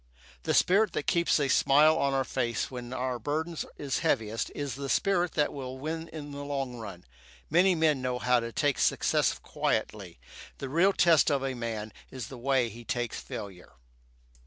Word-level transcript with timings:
The 0.41 0.55
spirit 0.55 0.93
that 0.93 1.05
keeps 1.05 1.39
a 1.39 1.47
smile 1.47 1.95
on 1.95 2.11
our 2.15 2.23
faces 2.23 2.71
when 2.71 2.91
our 2.91 3.19
burden 3.19 3.55
is 3.77 3.99
heaviest 3.99 4.51
is 4.55 4.73
the 4.73 4.89
spirit 4.89 5.33
that 5.33 5.53
will 5.53 5.77
win 5.77 6.07
in 6.07 6.31
the 6.31 6.43
long 6.43 6.77
run. 6.77 7.05
Many 7.51 7.75
men 7.75 8.01
know 8.01 8.17
how 8.17 8.39
to 8.39 8.51
take 8.51 8.79
success 8.79 9.37
quietly. 9.37 10.19
The 10.57 10.69
real 10.69 10.93
test 10.93 11.29
of 11.29 11.43
a 11.43 11.53
man 11.53 11.93
is 12.09 12.29
he 12.29 12.33
way 12.33 12.67
he 12.69 12.83
takes 12.83 13.19
failure. 13.19 13.73